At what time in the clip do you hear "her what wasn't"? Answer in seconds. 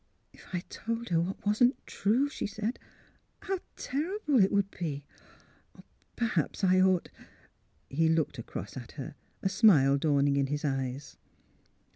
1.09-1.77